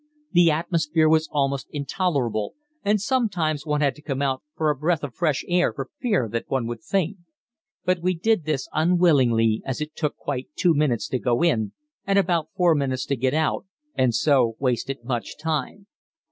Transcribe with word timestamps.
The 0.31 0.49
atmosphere 0.49 1.07
was 1.07 1.29
almost 1.31 1.67
intolerable, 1.69 2.55
and 2.83 2.99
sometimes 2.99 3.67
one 3.67 3.81
had 3.81 3.93
to 3.93 4.01
come 4.01 4.19
out 4.19 4.41
for 4.55 4.71
a 4.71 4.75
breath 4.75 5.03
of 5.03 5.13
fresh 5.13 5.45
air 5.47 5.71
for 5.71 5.91
fear 5.99 6.27
that 6.29 6.45
one 6.49 6.65
would 6.65 6.81
faint. 6.83 7.17
But 7.85 8.01
we 8.01 8.15
did 8.15 8.45
this 8.45 8.67
unwillingly, 8.73 9.61
as 9.63 9.79
it 9.79 9.95
took 9.95 10.15
quite 10.17 10.47
two 10.55 10.73
minutes 10.73 11.07
to 11.09 11.19
go 11.19 11.43
in 11.43 11.73
and 12.07 12.17
about 12.17 12.49
four 12.57 12.73
minutes 12.73 13.05
to 13.05 13.15
get 13.15 13.35
out, 13.35 13.67
and 13.93 14.15
so 14.15 14.55
wasted 14.59 15.03
much 15.05 15.37
time. 15.37 15.85